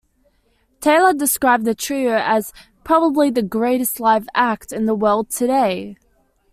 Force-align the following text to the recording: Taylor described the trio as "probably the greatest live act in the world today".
Taylor 0.79 1.13
described 1.13 1.63
the 1.63 1.75
trio 1.75 2.13
as 2.17 2.51
"probably 2.83 3.29
the 3.29 3.43
greatest 3.43 3.99
live 3.99 4.27
act 4.33 4.71
in 4.73 4.85
the 4.87 4.95
world 4.95 5.29
today". 5.29 5.95